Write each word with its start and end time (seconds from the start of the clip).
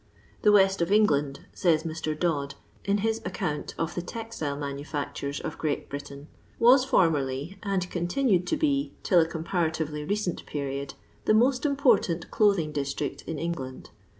"The 0.41 0.51
west 0.51 0.81
of 0.81 0.89
England/' 0.91 1.41
says 1.53 1.83
Mr. 1.83 2.19
Dodd, 2.19 2.55
in 2.83 2.97
his 3.05 3.21
ac 3.23 3.33
count 3.35 3.75
of 3.77 3.93
the 3.93 4.01
textile 4.01 4.57
mauu£icturcs 4.57 5.39
of 5.41 5.59
Great 5.59 5.89
Britain," 5.89 6.27
was 6.69 6.83
formerly, 6.83 7.59
and 7.61 7.87
continued 7.91 8.47
to 8.47 8.57
be 8.57 8.93
till 9.03 9.19
a 9.19 9.27
comparatirely 9.29 10.09
recent 10.09 10.43
period, 10.47 10.95
the 11.25 11.35
most 11.35 11.67
important 11.67 12.31
clothing 12.31 12.71
district 12.71 13.21
in 13.27 13.37
England. 13.37 13.91